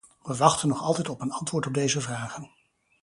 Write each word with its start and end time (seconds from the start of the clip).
We 0.23 0.35
wachten 0.35 0.67
nog 0.67 0.81
altijd 0.81 1.09
op 1.09 1.21
een 1.21 1.31
antwoord 1.31 1.65
op 1.67 1.73
deze 1.73 2.01
vragen. 2.01 2.49